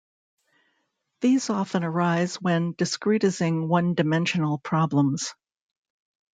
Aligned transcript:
These 1.19 1.51
often 1.51 1.83
arise 1.83 2.41
when 2.41 2.73
discretising 2.73 3.67
one-dimensional 3.67 4.57
problems. 4.57 5.35